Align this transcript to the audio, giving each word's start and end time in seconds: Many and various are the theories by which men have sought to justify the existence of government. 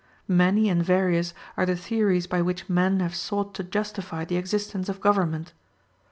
Many 0.27 0.67
and 0.67 0.81
various 0.83 1.31
are 1.55 1.63
the 1.67 1.75
theories 1.75 2.25
by 2.25 2.41
which 2.41 2.67
men 2.67 3.01
have 3.01 3.13
sought 3.13 3.53
to 3.53 3.63
justify 3.63 4.25
the 4.25 4.37
existence 4.37 4.89
of 4.89 4.99
government. 4.99 5.53